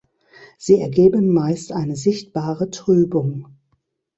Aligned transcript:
Sie 0.57 0.81
ergeben 0.81 1.31
meist 1.31 1.71
eine 1.71 1.95
sichtbare 1.95 2.71
Trübung. 2.71 3.49